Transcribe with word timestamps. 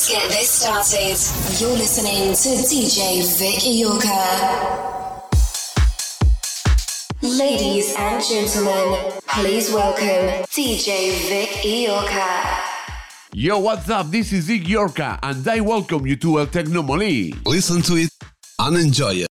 Let's 0.00 0.12
get 0.12 0.30
this 0.30 0.48
started. 0.48 1.60
You're 1.60 1.76
listening 1.76 2.32
to 2.32 2.48
DJ 2.64 3.20
Vic 3.36 3.60
Iorka. 3.60 4.16
Ladies 7.20 7.94
and 7.98 8.24
gentlemen, 8.24 9.12
please 9.28 9.70
welcome 9.70 10.42
DJ 10.48 11.12
Vic 11.28 11.50
Iorka. 11.50 12.62
Yo, 13.34 13.58
what's 13.58 13.90
up? 13.90 14.10
This 14.10 14.32
is 14.32 14.46
Vic 14.46 14.62
Iorka, 14.62 15.18
and 15.22 15.46
I 15.46 15.60
welcome 15.60 16.06
you 16.06 16.16
to 16.16 16.38
El 16.38 16.46
Tecnomoli. 16.46 17.36
Listen 17.44 17.82
to 17.82 17.96
it 17.96 18.08
and 18.58 18.78
enjoy 18.78 19.12
it. 19.16 19.29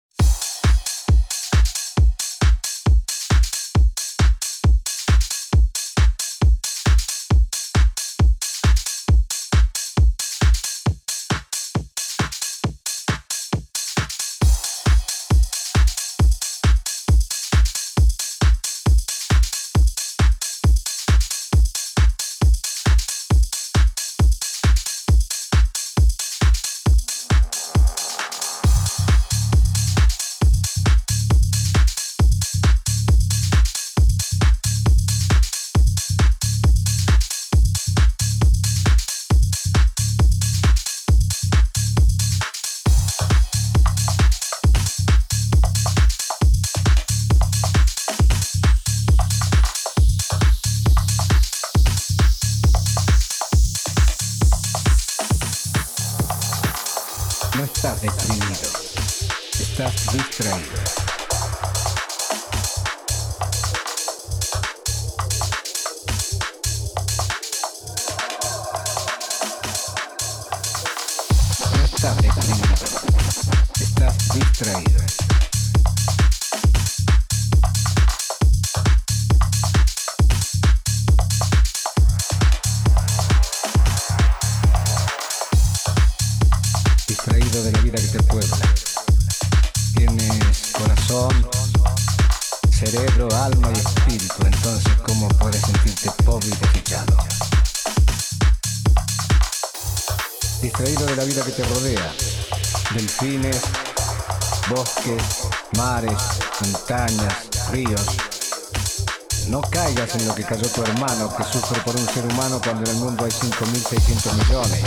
5.600 113.85 114.33
millones. 114.33 114.83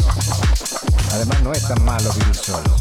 Además 1.13 1.43
no 1.43 1.53
es 1.53 1.63
tan 1.63 1.85
malo 1.85 2.13
vivir 2.15 2.35
solo. 2.35 2.77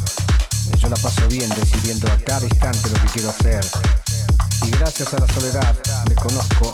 Yo 0.79 0.89
la 0.89 0.95
paso 0.95 1.27
bien 1.27 1.49
decidiendo 1.49 2.11
a 2.11 2.17
cada 2.17 2.43
instante 2.43 2.89
lo 2.89 2.95
que 3.01 3.07
quiero 3.13 3.29
hacer. 3.29 3.63
Y 4.65 4.71
gracias 4.71 5.13
a 5.13 5.19
la 5.19 5.27
soledad 5.27 5.75
me 6.09 6.15
conozco 6.15 6.71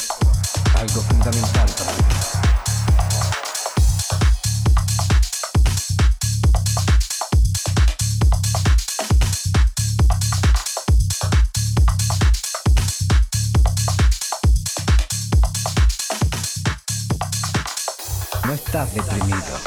deprimido, 18.94 19.58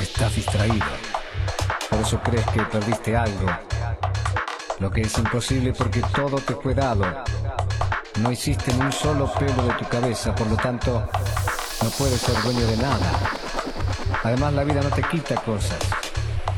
estás 0.00 0.34
distraído. 0.34 0.86
Por 1.90 2.00
eso 2.00 2.20
crees 2.20 2.46
que 2.46 2.62
perdiste 2.62 3.16
algo. 3.16 3.46
Lo 4.80 4.90
que 4.90 5.02
es 5.02 5.18
imposible 5.18 5.72
porque 5.72 6.00
todo 6.14 6.36
te 6.36 6.54
fue 6.54 6.74
dado. 6.74 7.04
No 8.20 8.30
hiciste 8.30 8.72
ni 8.74 8.80
un 8.80 8.92
solo 8.92 9.32
pelo 9.34 9.64
de 9.64 9.74
tu 9.74 9.84
cabeza, 9.86 10.34
por 10.34 10.46
lo 10.46 10.56
tanto, 10.56 11.06
no 11.82 11.90
puedes 11.90 12.20
ser 12.20 12.40
dueño 12.42 12.66
de 12.66 12.76
nada. 12.78 13.12
Además, 14.22 14.54
la 14.54 14.64
vida 14.64 14.80
no 14.80 14.90
te 14.90 15.02
quita 15.02 15.34
cosas, 15.36 15.78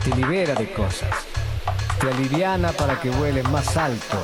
te 0.05 0.15
libera 0.15 0.55
de 0.55 0.73
cosas, 0.73 1.11
te 1.99 2.09
aliviana 2.09 2.73
para 2.73 3.01
que 3.01 3.11
vueles 3.11 3.49
más 3.51 3.77
alto, 3.77 4.19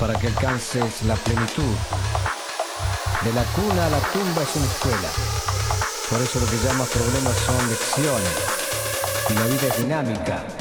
para 0.00 0.18
que 0.18 0.26
alcances 0.26 1.02
la 1.02 1.14
plenitud. 1.14 1.74
De 3.22 3.32
la 3.32 3.42
cuna 3.44 3.86
a 3.86 3.90
la 3.90 3.98
tumba 3.98 4.42
es 4.42 4.56
una 4.56 4.66
escuela. 4.66 5.37
Por 6.10 6.22
eso 6.22 6.40
lo 6.40 6.46
que 6.46 6.56
llamas 6.64 6.88
problemas 6.88 7.36
son 7.44 7.68
lecciones. 7.68 8.32
Y 9.28 9.34
la 9.34 9.46
vida 9.46 9.66
es 9.68 9.76
dinámica. 9.76 10.57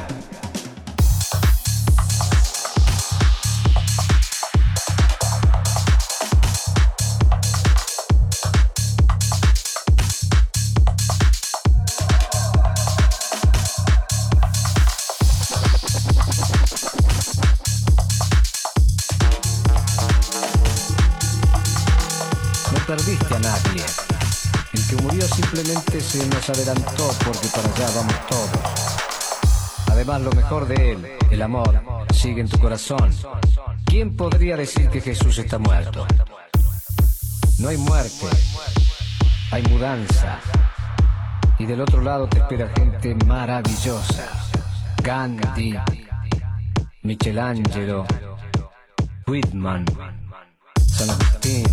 Simplemente 25.58 26.02
se 26.02 26.28
nos 26.28 26.50
adelantó 26.52 27.10
porque 27.26 27.48
para 27.48 27.68
allá 27.68 27.90
vamos 27.96 28.28
todos. 28.28 29.88
Además, 29.88 30.22
lo 30.22 30.32
mejor 30.34 30.68
de 30.68 30.92
él, 30.92 31.08
el 31.32 31.42
amor, 31.42 31.82
sigue 32.14 32.42
en 32.42 32.48
tu 32.48 32.60
corazón. 32.60 33.12
¿Quién 33.86 34.16
podría 34.16 34.56
decir 34.56 34.88
que 34.90 35.02
Jesús 35.02 35.36
está 35.40 35.58
muerto? 35.58 36.06
No 37.58 37.70
hay 37.70 37.78
muerte, 37.78 38.28
hay 39.52 39.64
mudanza. 39.64 40.40
Y 41.58 41.66
del 41.66 41.82
otro 41.82 42.02
lado 42.02 42.28
te 42.28 42.38
espera 42.38 42.70
gente 42.76 43.16
maravillosa. 43.26 44.28
Gandhi, 45.02 45.76
Michelangelo, 47.02 48.06
Whitman, 49.26 49.86
San 50.86 51.10
Agustín. 51.10 51.66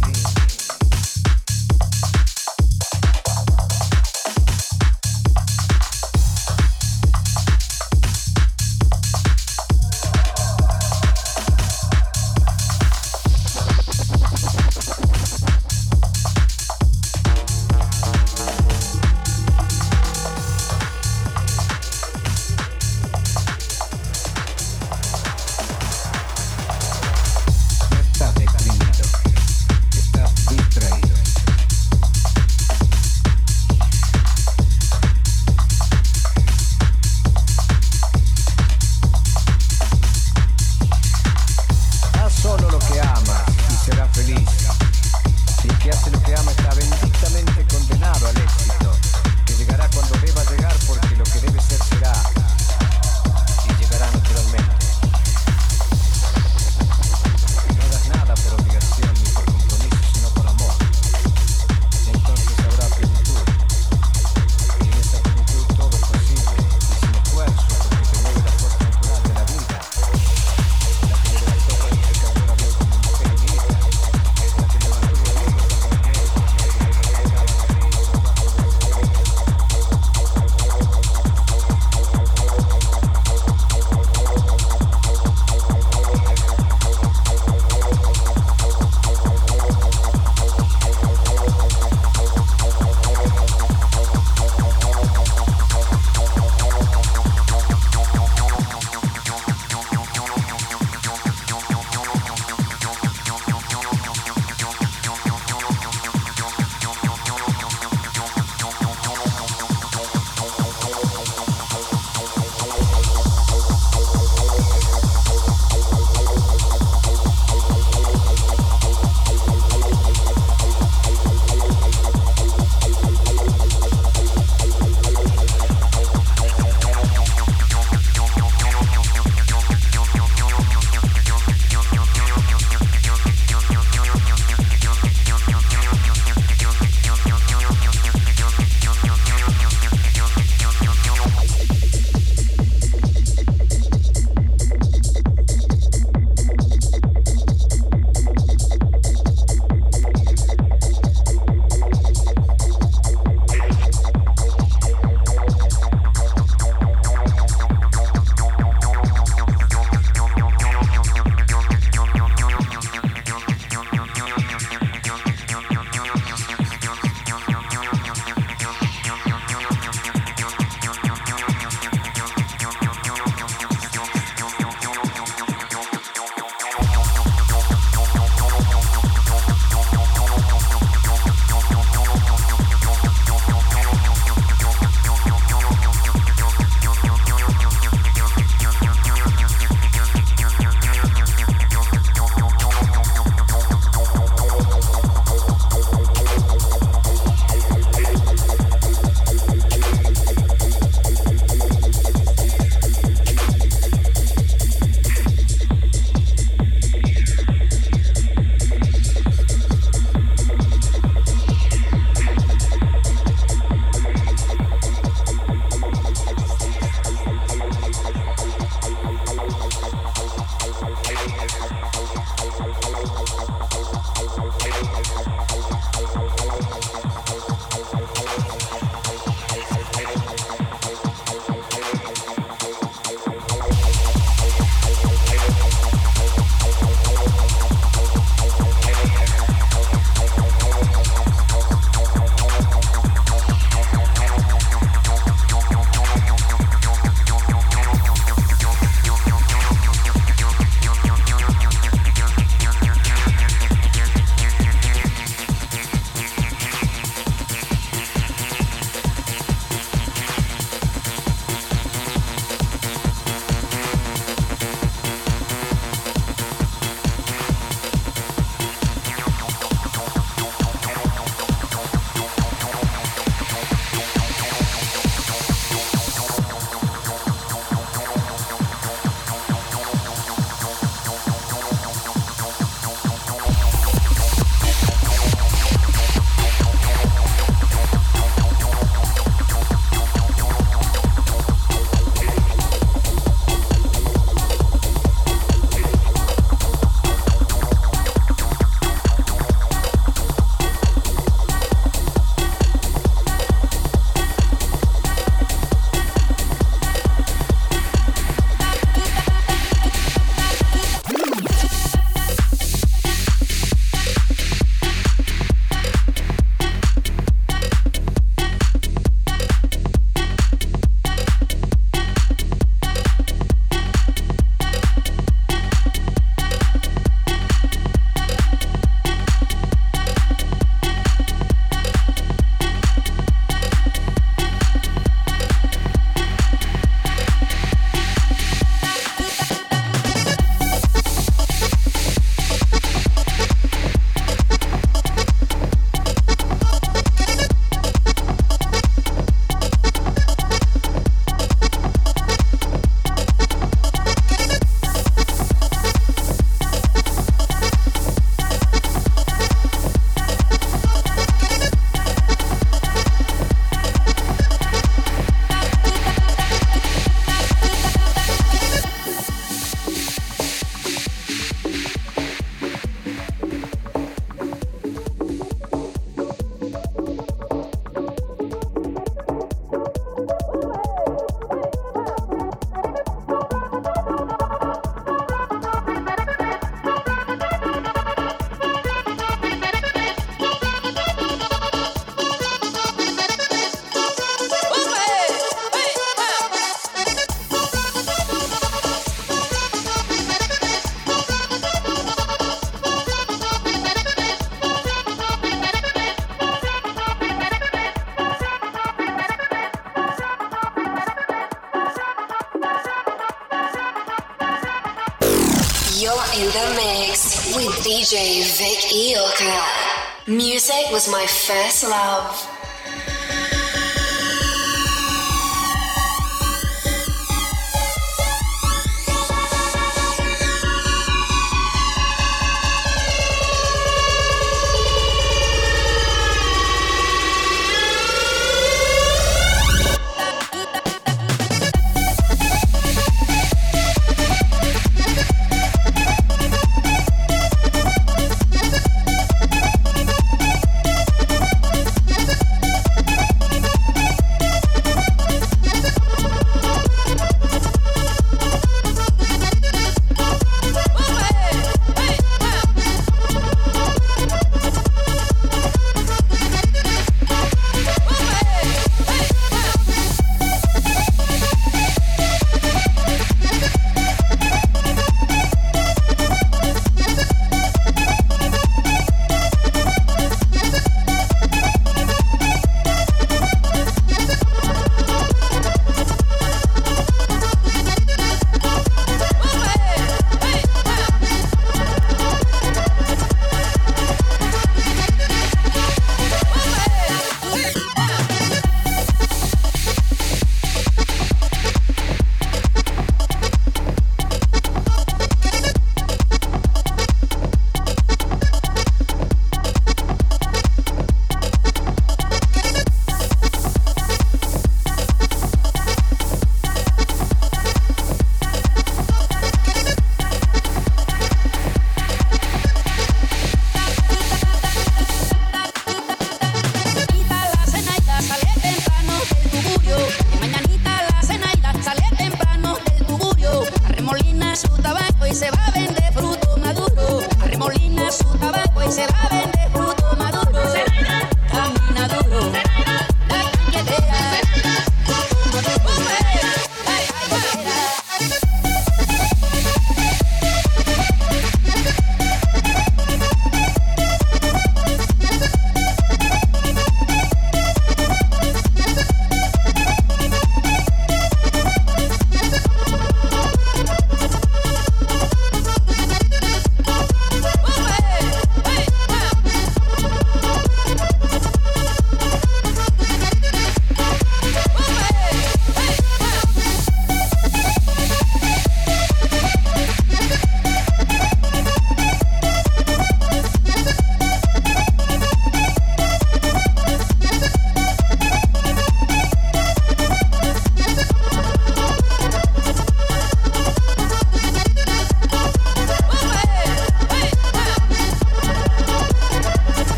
DJ 418.04 418.44
Vic 418.58 418.80
Iorka. 418.92 420.28
Music 420.28 420.92
was 420.92 421.10
my 421.10 421.24
first 421.26 421.88
love. 421.88 422.43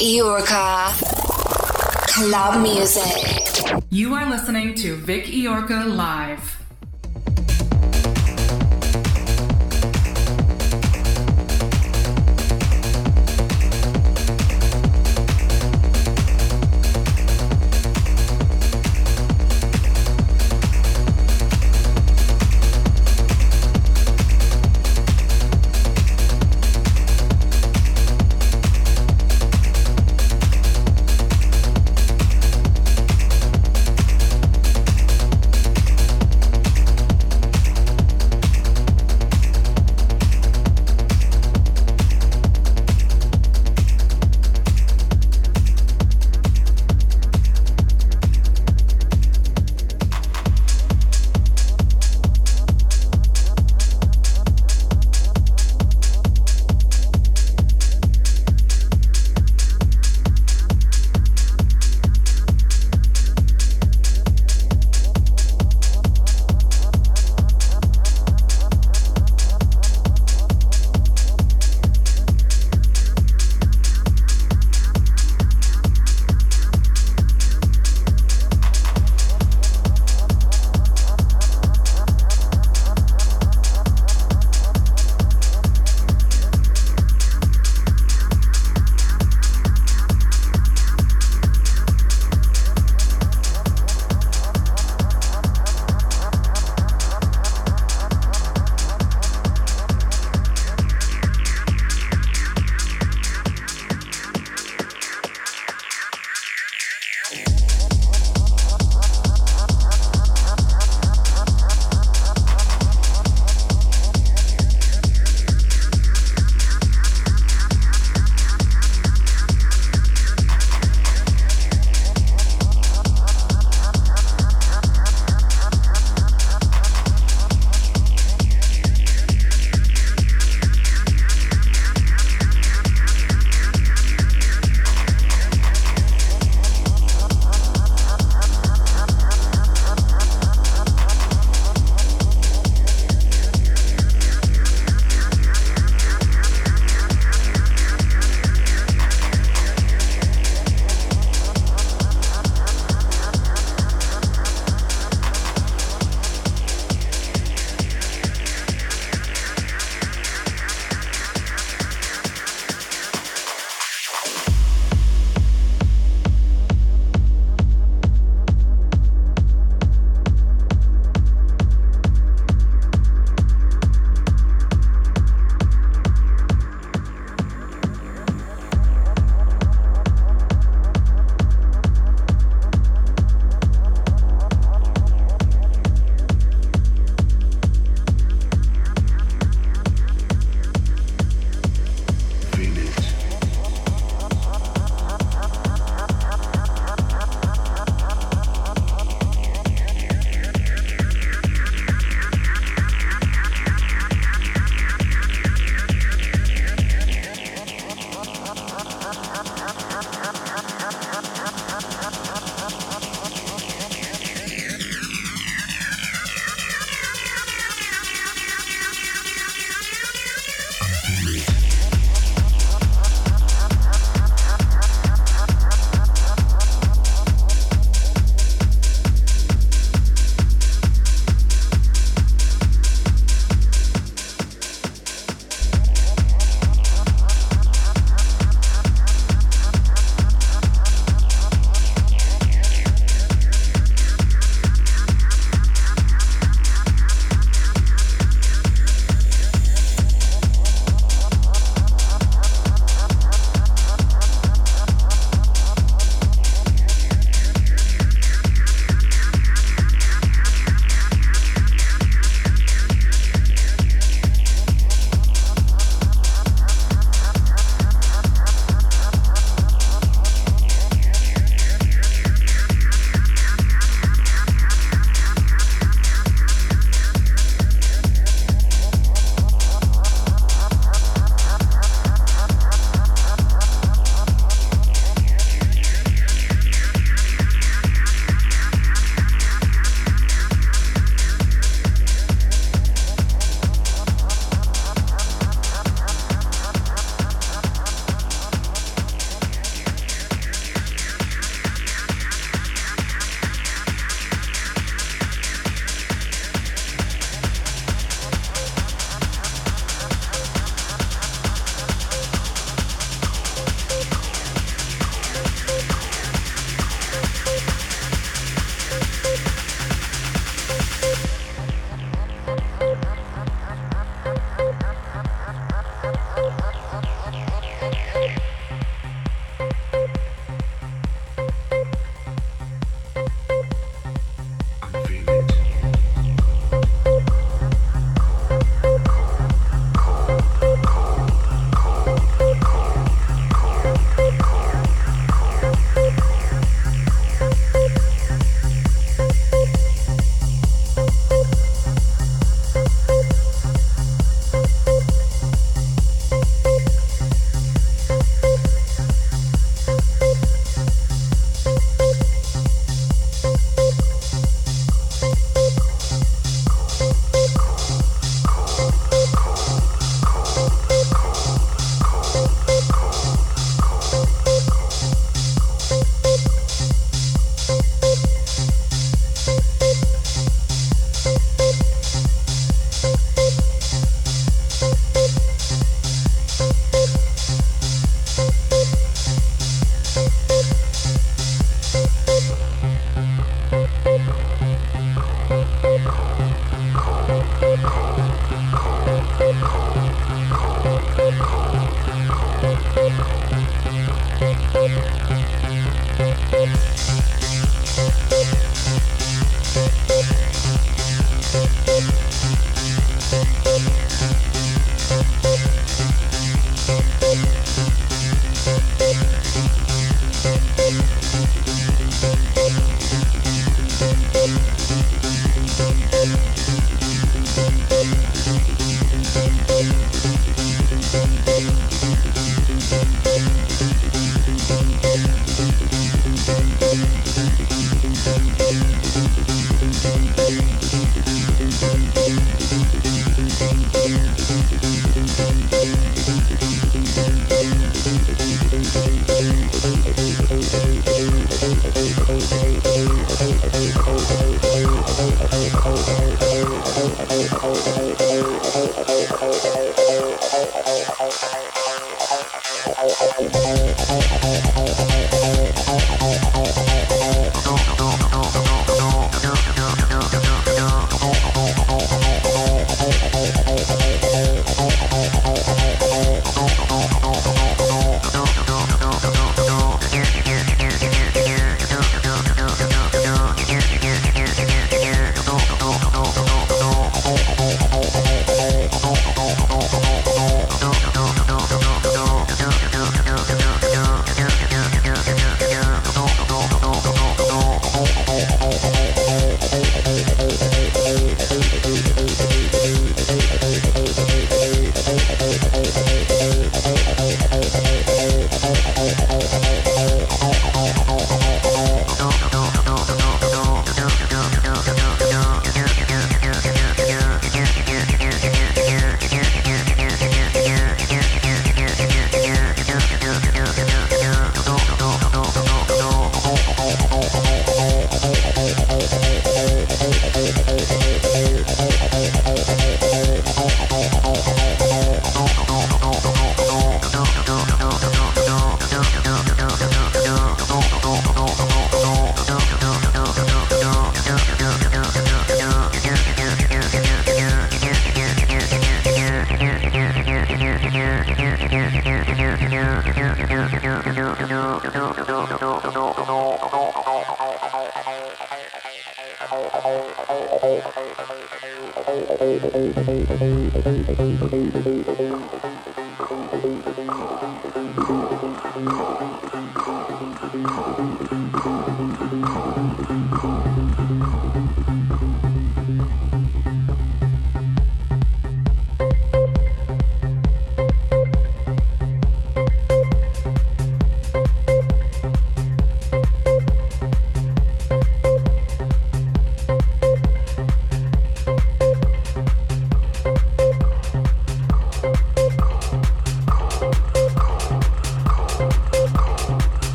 Iorka. 0.00 0.88
Uh, 0.88 1.14
club 2.08 2.62
music. 2.62 3.82
You 3.90 4.14
are 4.14 4.28
listening 4.28 4.74
to 4.76 4.96
Vic 4.96 5.26
Iorka 5.26 5.84
Live. 5.96 6.53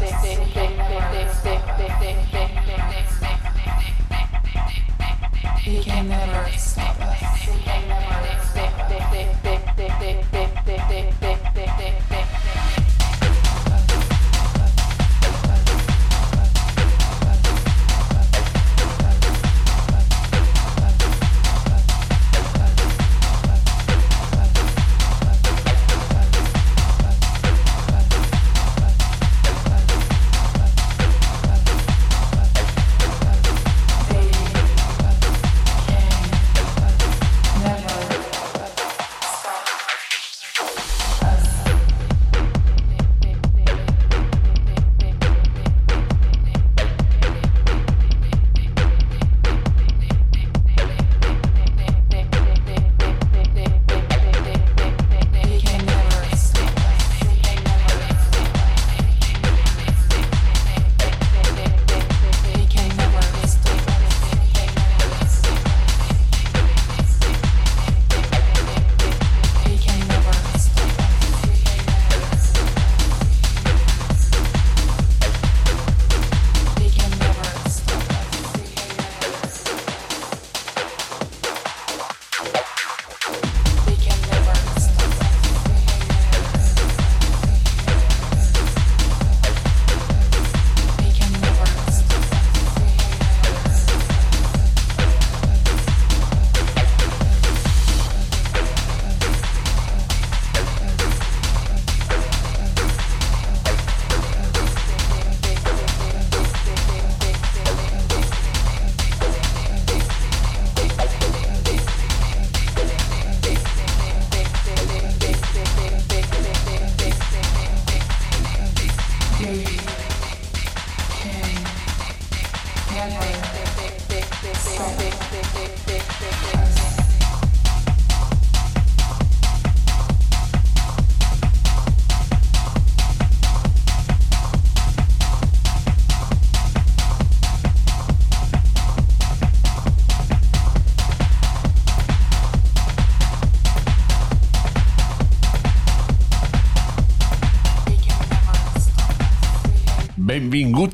Benvingut 0.00 1.57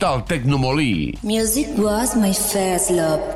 Tecnomolí. 0.05 1.18
Music 1.22 1.66
was 1.78 2.14
my 2.14 2.32
first 2.32 2.90
love. 2.90 3.34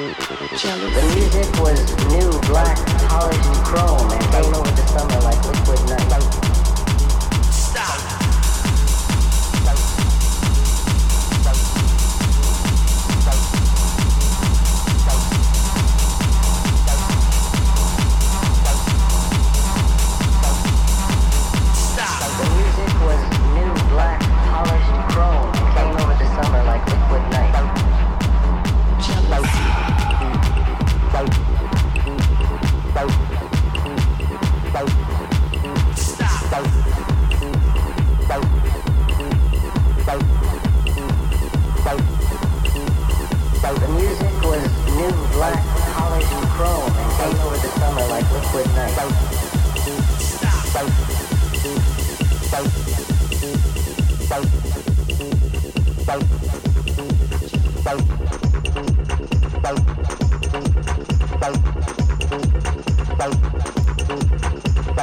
The 0.00 1.12
music 1.14 1.60
was 1.60 1.78
new, 2.08 2.30
black, 2.48 2.78
polished 3.10 3.64
chrome, 3.64 4.10
and 4.10 4.24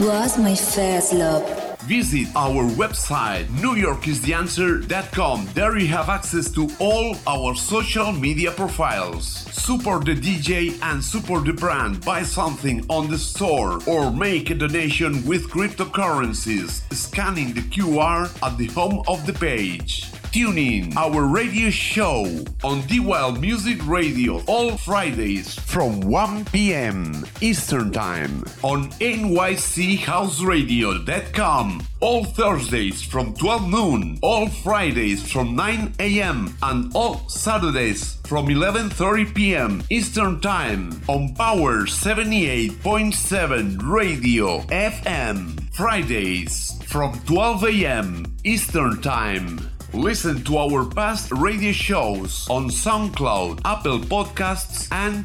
my 0.00 0.54
first 0.54 1.12
love. 1.12 1.44
Visit 1.82 2.28
our 2.36 2.64
website, 2.76 3.46
newyorkistheanswer.com. 3.46 5.48
There 5.54 5.78
you 5.78 5.88
have 5.88 6.08
access 6.08 6.50
to 6.52 6.68
all 6.78 7.16
our 7.26 7.54
social 7.54 8.12
media 8.12 8.52
profiles. 8.52 9.26
Support 9.26 10.04
the 10.04 10.14
DJ 10.14 10.78
and 10.82 11.02
support 11.02 11.46
the 11.46 11.54
brand. 11.54 12.04
Buy 12.04 12.22
something 12.22 12.84
on 12.88 13.08
the 13.08 13.18
store 13.18 13.80
or 13.86 14.12
make 14.12 14.50
a 14.50 14.54
donation 14.54 15.26
with 15.26 15.48
cryptocurrencies, 15.48 16.82
scanning 16.92 17.54
the 17.54 17.62
QR 17.62 18.30
at 18.42 18.58
the 18.58 18.66
home 18.68 19.02
of 19.08 19.26
the 19.26 19.32
page. 19.32 20.12
Tune 20.30 20.58
in 20.58 20.96
our 20.96 21.26
radio 21.26 21.70
show 21.70 22.44
on 22.62 22.82
D 22.82 23.00
Wild 23.00 23.40
Music 23.40 23.78
Radio 23.86 24.42
all 24.46 24.76
Fridays 24.76 25.57
from 25.78 26.00
1 26.00 26.44
p.m. 26.46 27.24
Eastern 27.40 27.92
Time 27.92 28.42
on 28.64 28.90
nychouseradio.com. 28.98 31.86
All 32.00 32.24
Thursdays 32.24 33.00
from 33.00 33.32
12 33.34 33.70
noon, 33.70 34.18
all 34.20 34.48
Fridays 34.48 35.30
from 35.30 35.54
9 35.54 35.94
a.m. 36.00 36.52
and 36.64 36.90
all 36.96 37.28
Saturdays 37.28 38.16
from 38.26 38.48
11:30 38.48 39.32
p.m. 39.32 39.84
Eastern 39.88 40.40
Time 40.40 41.00
on 41.06 41.32
Power 41.36 41.86
78.7 41.86 43.78
Radio 43.80 44.58
FM. 44.62 45.60
Fridays 45.72 46.72
from 46.86 47.20
12 47.20 47.64
a.m. 47.66 48.36
Eastern 48.42 49.00
Time 49.00 49.60
Listen 49.94 50.44
to 50.44 50.58
our 50.58 50.84
past 50.84 51.32
radio 51.32 51.72
shows 51.72 52.46
on 52.50 52.68
SoundCloud, 52.68 53.62
Apple 53.64 54.00
Podcasts, 54.00 54.86
and 54.92 55.24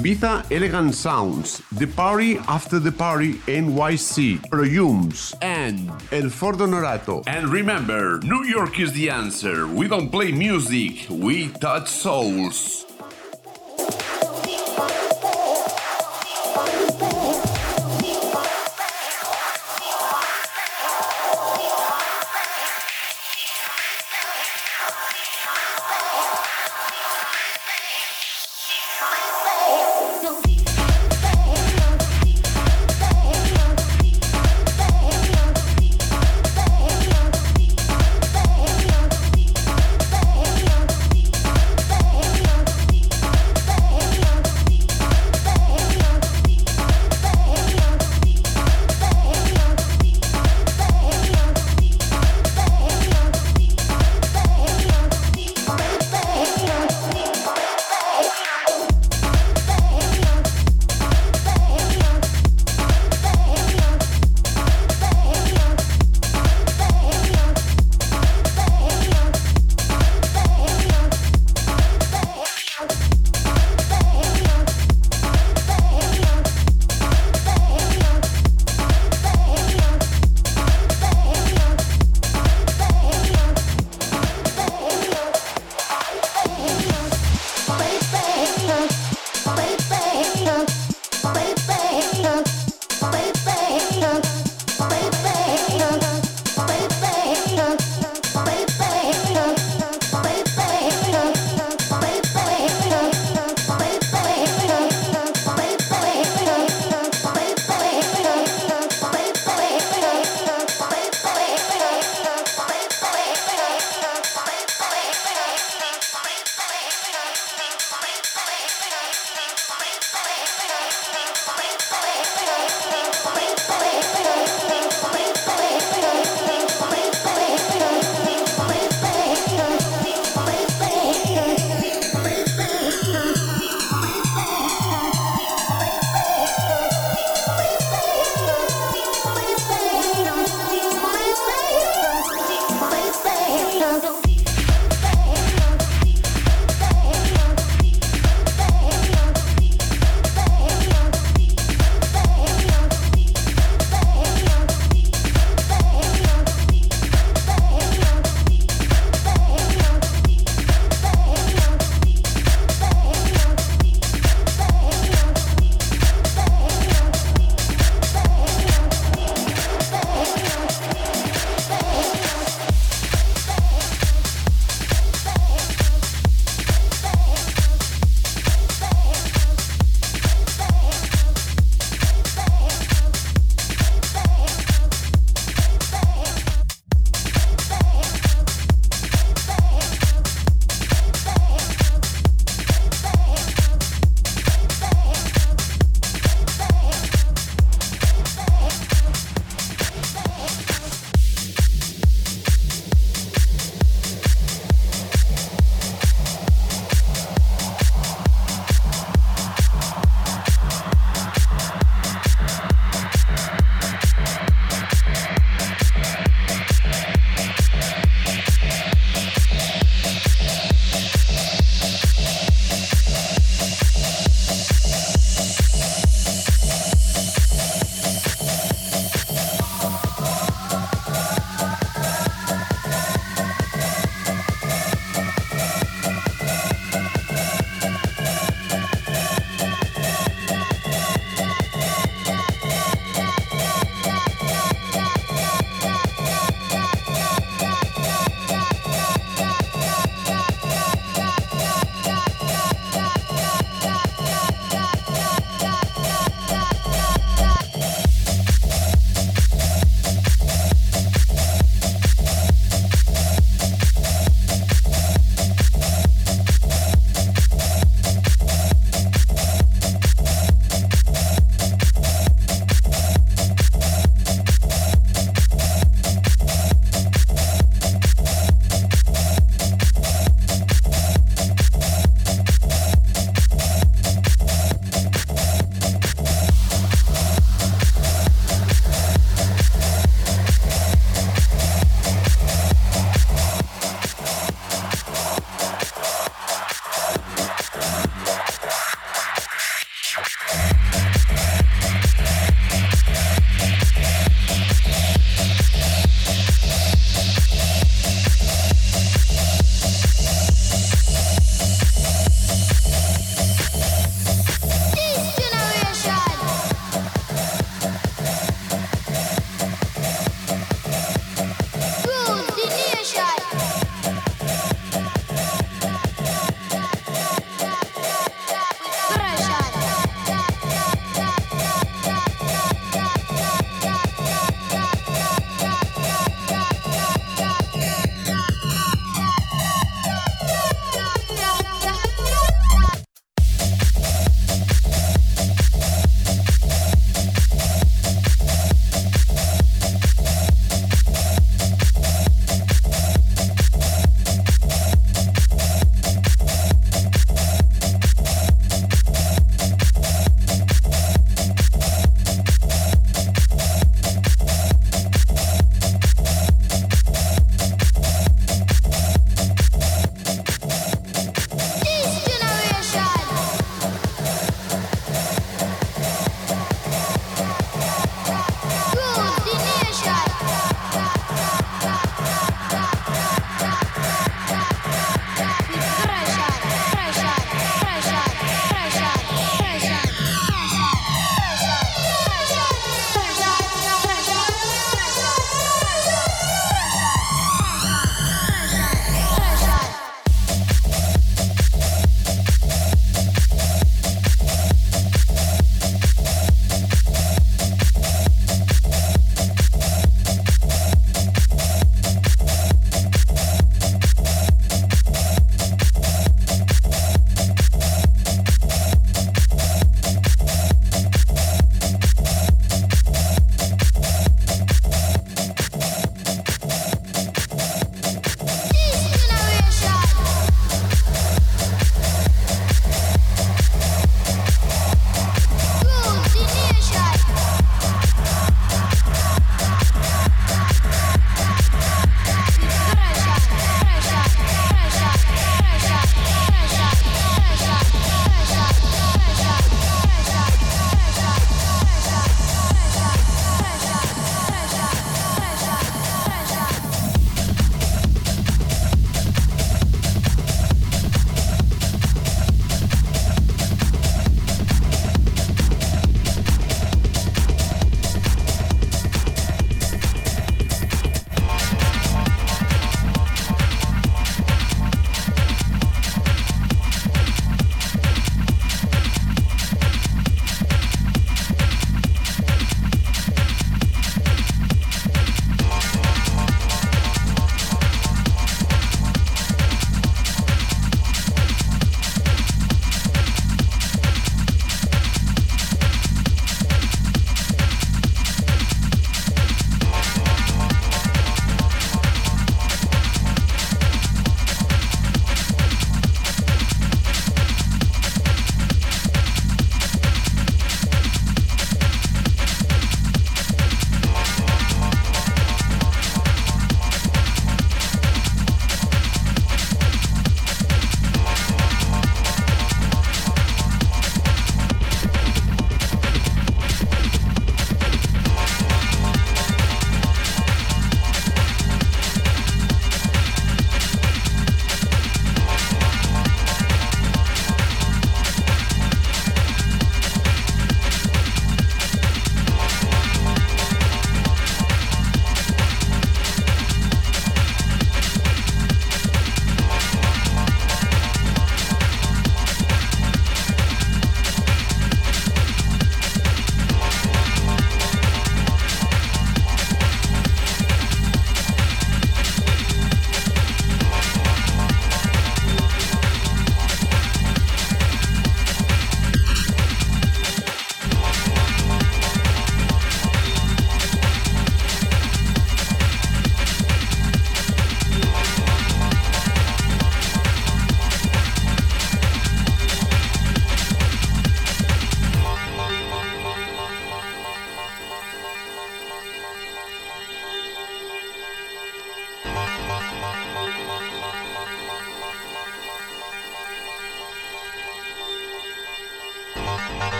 Ibiza 0.01 0.51
Elegant 0.51 0.95
Sounds. 0.95 1.61
The 1.73 1.85
party 1.85 2.39
after 2.47 2.79
the 2.79 2.91
party 2.91 3.35
NYC. 3.45 4.39
Prollums 4.49 5.35
and 5.43 5.91
El 6.11 6.31
Fordo 6.31 6.65
Norato. 6.65 7.23
And 7.27 7.49
remember, 7.49 8.19
New 8.23 8.43
York 8.45 8.79
is 8.79 8.93
the 8.93 9.11
answer. 9.11 9.67
We 9.67 9.87
don't 9.87 10.09
play 10.09 10.31
music, 10.31 11.05
we 11.07 11.49
touch 11.49 11.87
souls. 11.87 12.90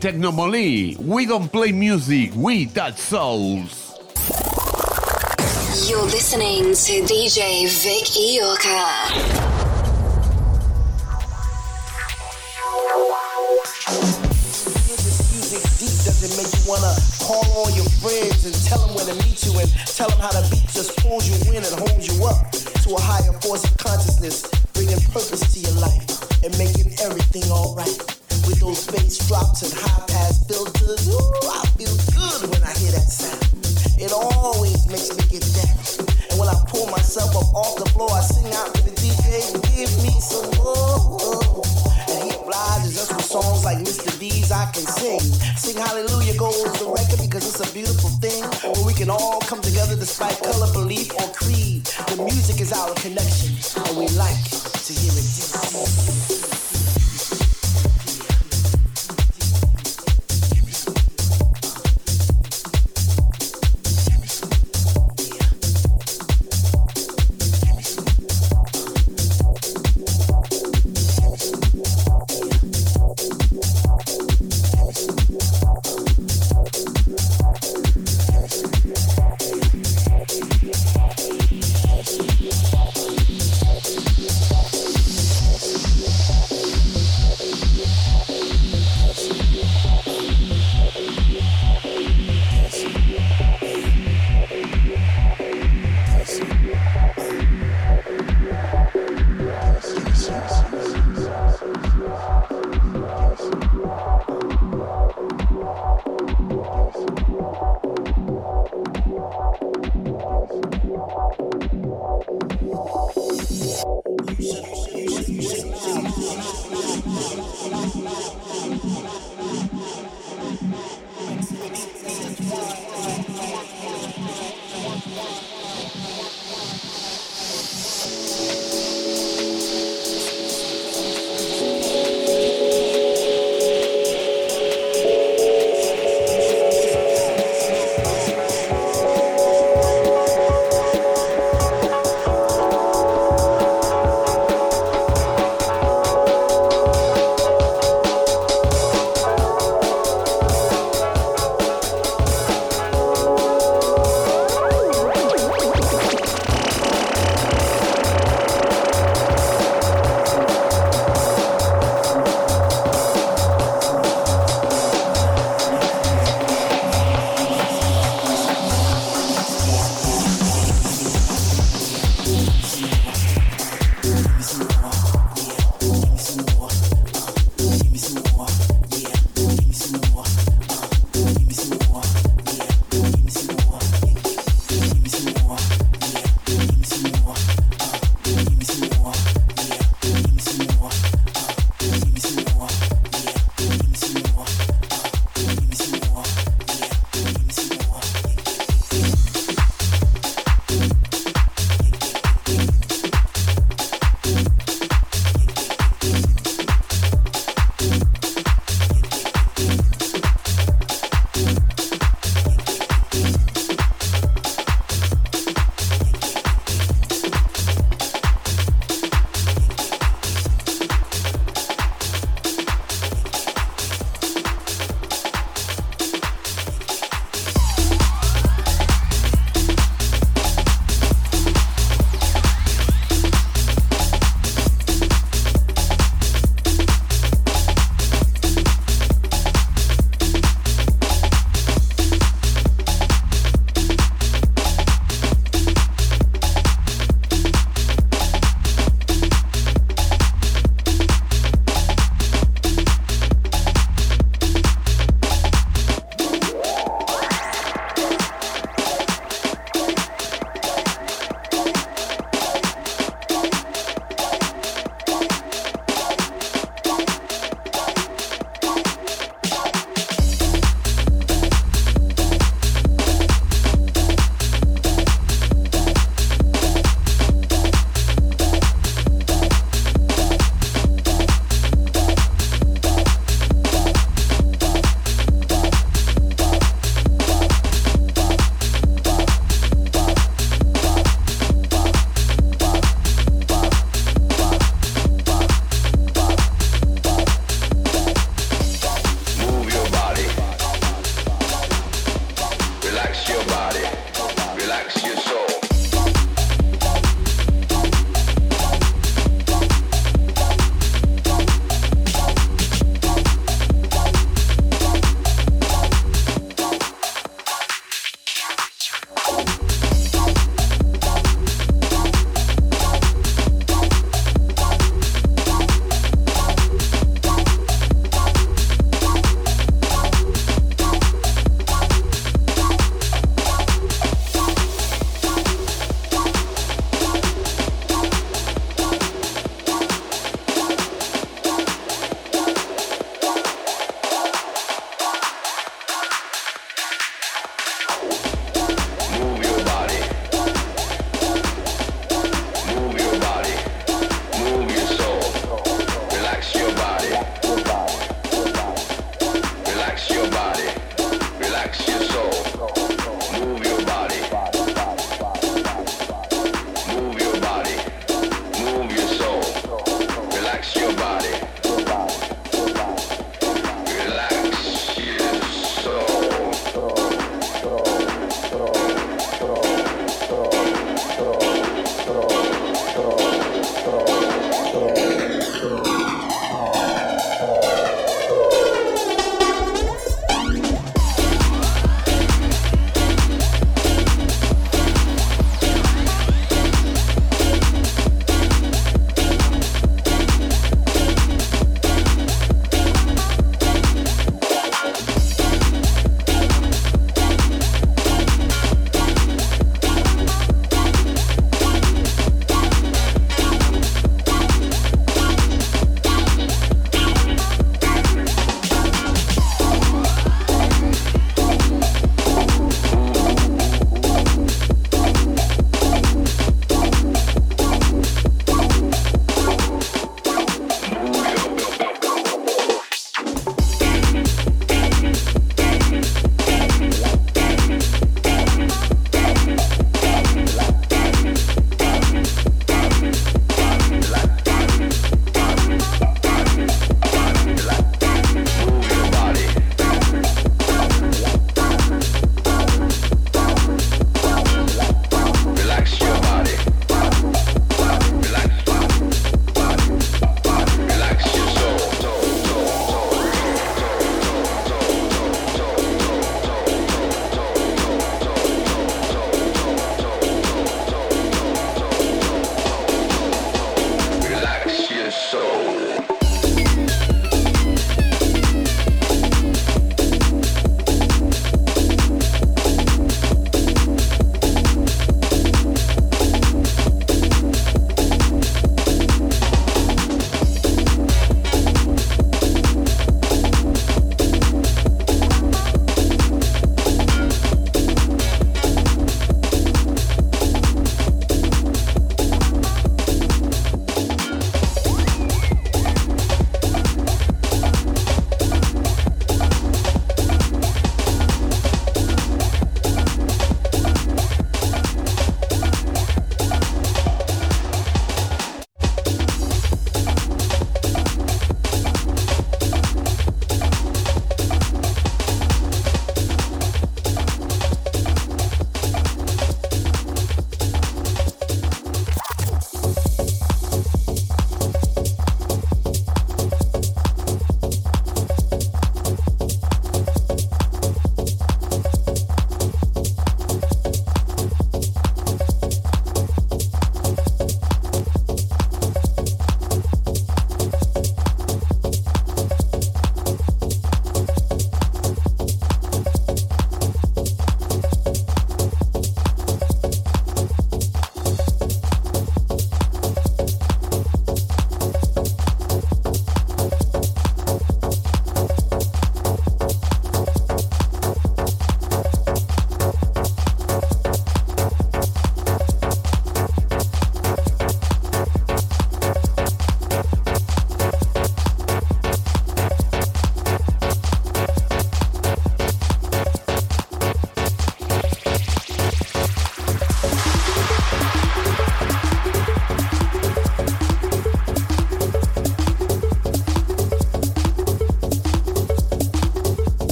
Technomoli. 0.00 0.96
We 0.98 1.26
don't 1.26 1.50
play 1.50 1.72
music, 1.72 2.32
we 2.34 2.66
touch 2.66 2.98
souls. 2.98 3.94
You're 5.88 6.02
listening 6.02 6.74
to 6.74 6.92
DJ 7.04 7.66
Vic 7.82 8.04
Iorka. 8.06 9.46
make 16.36 16.52
you 16.52 16.68
wanna 16.68 16.92
call 17.22 17.44
all 17.54 17.70
your 17.70 17.88
friends 18.02 18.44
and 18.44 18.54
tell 18.66 18.78
them 18.84 18.94
where 18.94 19.06
to 19.06 19.14
meet 19.24 19.44
you 19.46 19.52
and 19.58 19.70
tell 19.86 20.08
them 20.08 20.18
how 20.18 20.32
the 20.32 20.42
beat 20.50 20.66
just 20.72 20.96
pulls 20.98 21.28
you 21.28 21.36
in 21.52 21.62
and 21.62 21.74
holds 21.78 22.08
you 22.08 22.24
up 22.26 22.50
to 22.82 22.94
a 22.94 23.00
higher 23.00 23.32
force 23.40 23.64
of 23.64 23.76
consciousness, 23.78 24.42
bringing 24.74 25.00
purpose 25.12 25.40
to 25.54 25.60
your 25.60 25.76
life 25.80 26.04
and 26.42 26.56
making 26.58 26.92
everything 27.00 27.44
alright 27.50 27.94
with 27.94 28.15
those 28.66 28.86
bass 28.90 29.28
drops 29.28 29.62
and 29.62 29.72
high 29.78 30.02
pass 30.10 30.42
filters. 30.50 31.06
Ooh, 31.06 31.30
I 31.46 31.62
feel 31.78 31.94
good 32.18 32.50
when 32.50 32.62
I 32.66 32.74
hear 32.74 32.90
that 32.98 33.06
sound. 33.06 33.38
It 33.94 34.10
always 34.10 34.90
makes 34.90 35.14
me 35.14 35.22
get 35.30 35.46
down. 35.54 35.78
And 36.30 36.36
when 36.42 36.50
I 36.50 36.58
pull 36.66 36.90
myself 36.90 37.30
up 37.38 37.46
off 37.54 37.78
the 37.78 37.86
floor, 37.94 38.10
I 38.10 38.26
sing 38.26 38.50
out 38.58 38.74
to 38.74 38.82
the 38.82 38.90
DJ, 38.98 39.54
give 39.70 39.92
me 40.02 40.18
some 40.18 40.50
more. 40.58 41.62
And 42.10 42.18
he 42.26 42.34
obliges 42.34 43.06
us 43.06 43.14
with 43.14 43.22
songs 43.22 43.62
like 43.62 43.78
Mr. 43.86 44.10
D's 44.18 44.50
I 44.50 44.66
Can 44.74 44.82
Sing. 44.82 45.22
Sing 45.54 45.78
Hallelujah 45.78 46.34
goes 46.34 46.66
the 46.82 46.90
record 46.90 47.22
because 47.22 47.46
it's 47.46 47.62
a 47.62 47.70
beautiful 47.70 48.10
thing 48.18 48.42
where 48.66 48.82
we 48.84 48.94
can 48.98 49.10
all 49.10 49.38
come 49.46 49.62
together 49.62 49.94
despite 49.94 50.42
color, 50.42 50.66
belief, 50.74 51.14
or 51.14 51.30
creed. 51.38 51.86
The 52.10 52.18
music 52.18 52.60
is 52.60 52.74
our 52.74 52.90
connection, 52.98 53.54
and 53.86 53.94
we 53.94 54.10
like 54.18 54.42
to 54.50 54.90
hear 54.90 55.14
it 55.14 56.25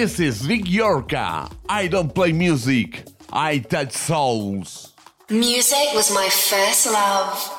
This 0.00 0.18
is 0.18 0.40
Vic 0.40 0.64
Iorka. 0.64 1.52
I 1.68 1.86
don't 1.86 2.14
play 2.14 2.32
music, 2.32 3.04
I 3.30 3.58
touch 3.58 3.92
souls. 3.92 4.94
Music 5.28 5.92
was 5.92 6.10
my 6.10 6.26
first 6.30 6.86
love. 6.86 7.49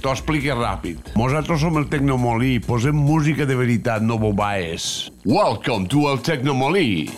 T'ho 0.00 0.12
explique 0.12 0.54
ràpid. 0.54 1.14
Nosaltres 1.18 1.62
som 1.64 1.78
el 1.80 1.88
Tecnomolí, 1.92 2.58
posem 2.64 2.96
música 2.96 3.46
de 3.48 3.56
veritat, 3.58 4.04
no 4.04 4.18
bobaes. 4.20 5.10
Welcome 5.24 5.88
to 5.92 6.08
el 6.12 6.20
Tecnomolí. 6.24 7.08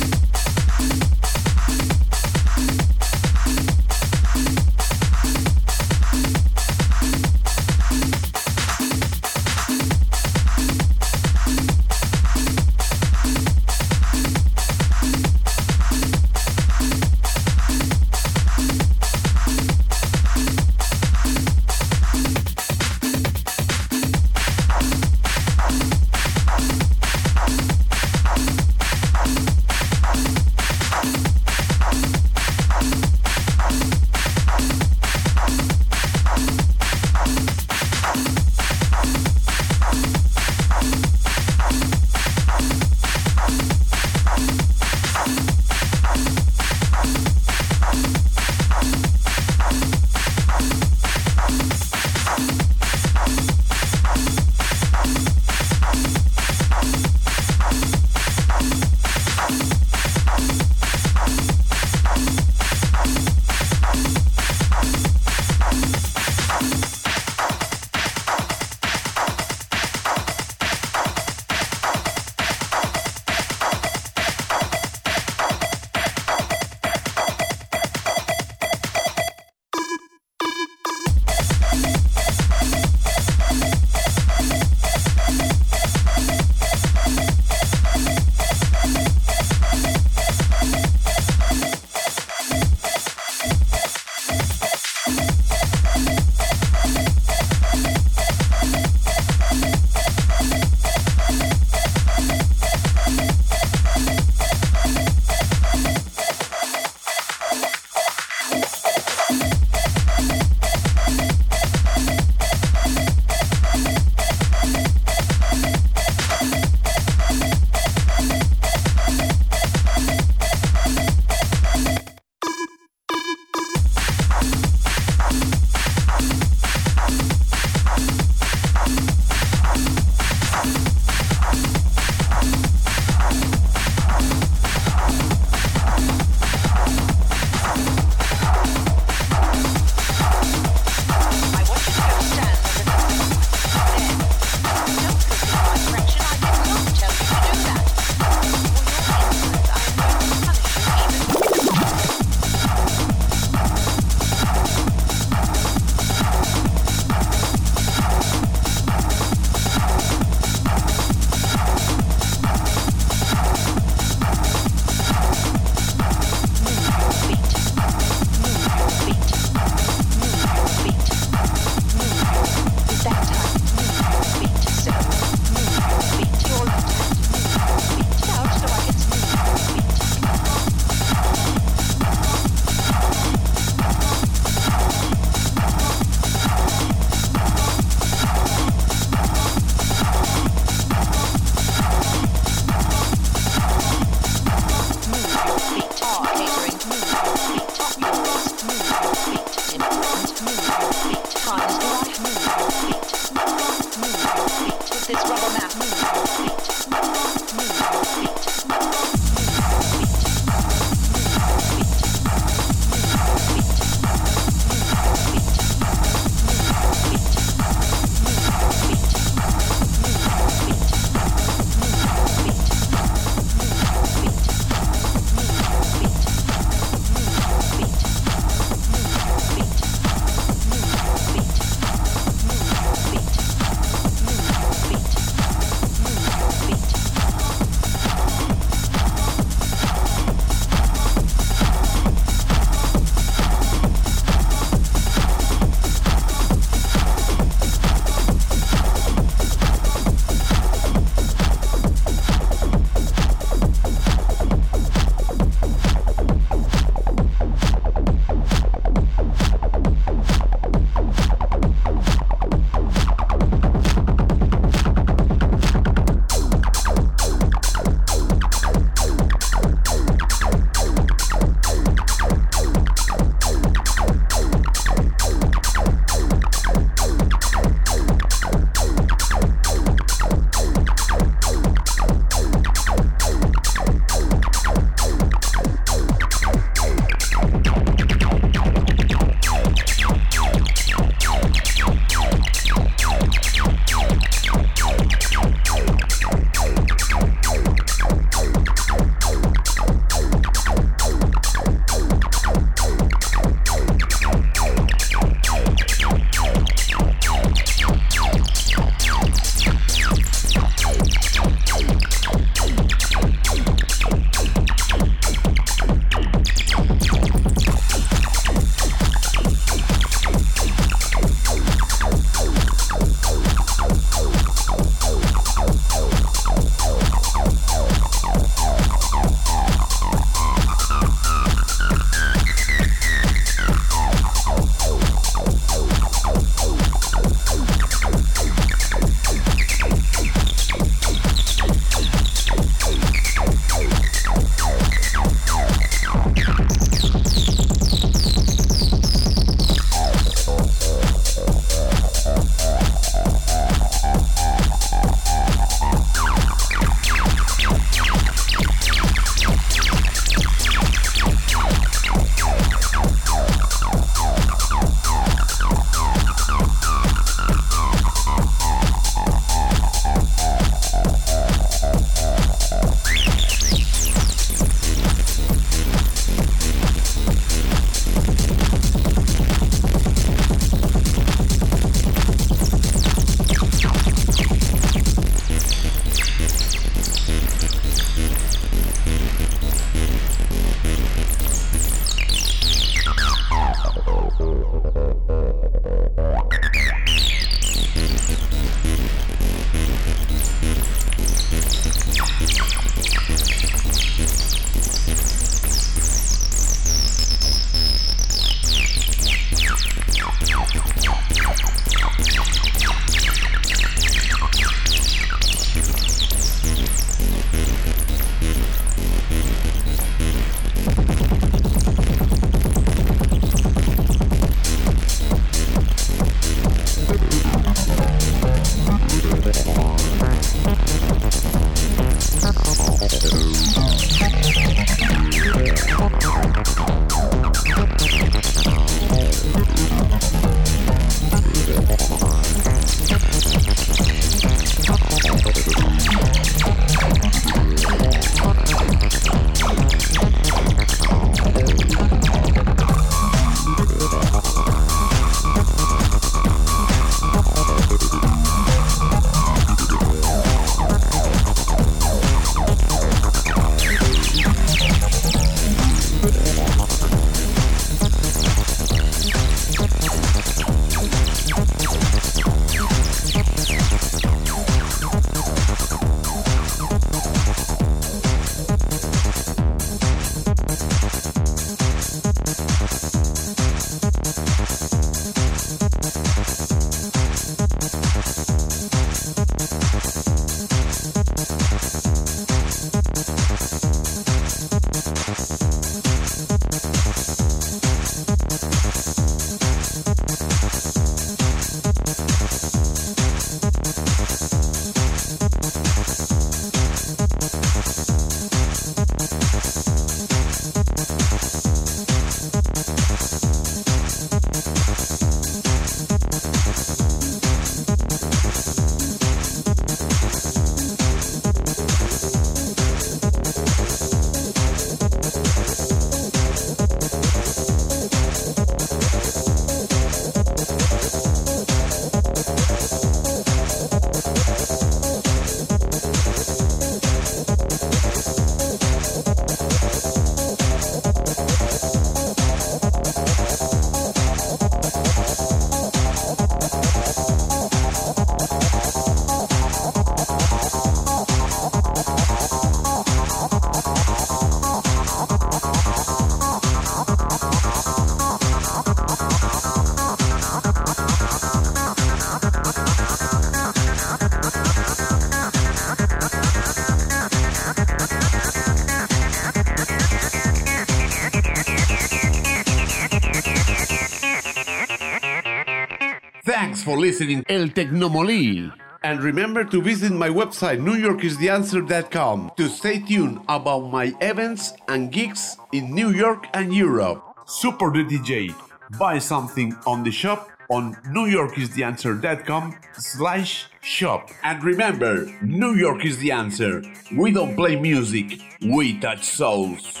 For 576.84 576.98
listening 576.98 577.42
El 577.48 577.68
Tecnomolí. 577.70 578.70
And 579.02 579.20
remember 579.22 579.64
to 579.64 579.82
visit 579.82 580.12
my 580.12 580.28
website 580.28 580.80
newyorkistheanswer.com 580.80 582.52
to 582.56 582.68
stay 582.68 583.00
tuned 583.00 583.40
about 583.48 583.90
my 583.90 584.14
events 584.20 584.72
and 584.88 585.10
gigs 585.10 585.56
in 585.72 585.94
New 585.94 586.10
York 586.10 586.46
and 586.54 586.72
Europe. 586.72 587.22
Super 587.46 587.90
the 587.90 588.04
DJ. 588.04 588.54
Buy 588.98 589.18
something 589.18 589.74
on 589.86 590.04
the 590.04 590.10
shop 590.12 590.48
on 590.70 590.94
newyorkistheanswer.com 591.12 592.76
slash 592.94 593.68
shop. 593.82 594.30
And 594.42 594.62
remember, 594.62 595.26
New 595.42 595.74
York 595.74 596.04
is 596.04 596.18
the 596.18 596.32
answer. 596.32 596.82
We 597.16 597.32
don't 597.32 597.56
play 597.56 597.76
music, 597.76 598.40
we 598.62 598.98
touch 599.00 599.24
souls. 599.24 600.00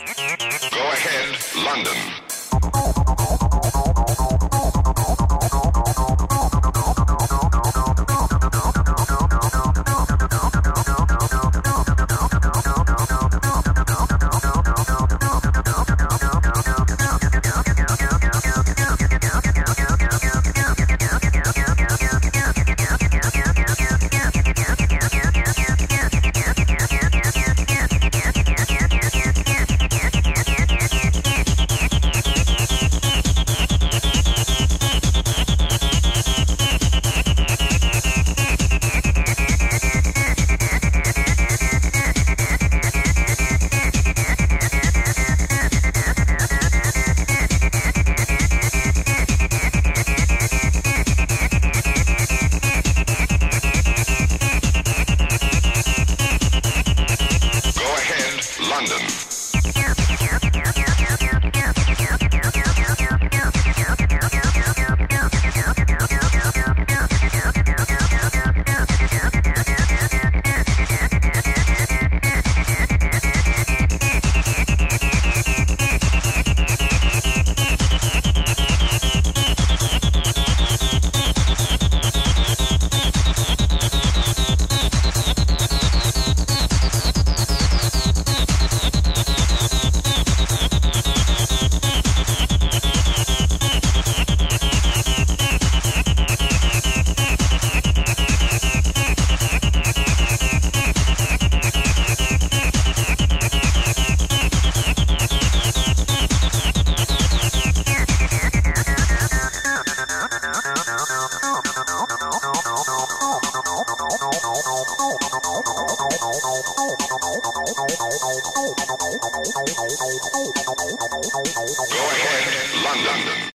Go 0.70 0.80
ahead, 0.92 1.36
London. 1.64 3.03